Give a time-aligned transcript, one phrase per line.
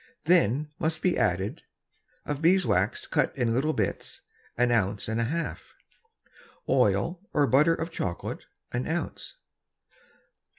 [0.25, 1.61] Then must be added,
[2.25, 4.21] Of Bees Wax cut in little Bits,
[4.57, 5.75] an Ounce and a half.
[6.67, 9.35] Oil or Butter of Chocolate, an Ounce.